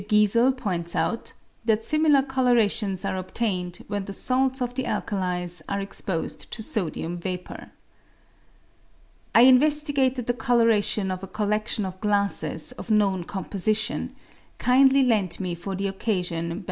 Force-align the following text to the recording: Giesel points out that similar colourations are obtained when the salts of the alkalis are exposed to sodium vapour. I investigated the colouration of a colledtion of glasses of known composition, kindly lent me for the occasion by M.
Giesel 0.07 0.57
points 0.57 0.95
out 0.95 1.31
that 1.63 1.85
similar 1.85 2.23
colourations 2.23 3.05
are 3.07 3.15
obtained 3.17 3.85
when 3.87 4.05
the 4.05 4.13
salts 4.13 4.59
of 4.59 4.73
the 4.73 4.85
alkalis 4.85 5.61
are 5.69 5.79
exposed 5.79 6.51
to 6.51 6.63
sodium 6.63 7.19
vapour. 7.19 7.69
I 9.35 9.41
investigated 9.41 10.25
the 10.25 10.33
colouration 10.33 11.11
of 11.11 11.21
a 11.21 11.27
colledtion 11.27 11.85
of 11.85 12.01
glasses 12.01 12.71
of 12.79 12.89
known 12.89 13.25
composition, 13.25 14.15
kindly 14.57 15.03
lent 15.03 15.39
me 15.39 15.53
for 15.53 15.75
the 15.75 15.85
occasion 15.87 16.49
by 16.49 16.55
M. 16.55 16.59